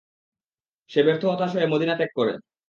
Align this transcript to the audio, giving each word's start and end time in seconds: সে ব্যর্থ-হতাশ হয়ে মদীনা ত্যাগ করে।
সে 0.91 0.99
ব্যর্থ-হতাশ 1.03 1.51
হয়ে 1.55 1.71
মদীনা 1.71 1.95
ত্যাগ 1.95 2.11
করে। 2.15 2.33